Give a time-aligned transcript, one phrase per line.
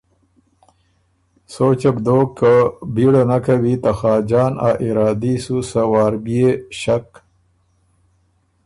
[1.53, 2.53] سوچه بو دوک که
[2.93, 6.47] بیړه نک کوی ته خاجان ا ارادي سُو سۀ وار بيې
[6.79, 7.07] ݭک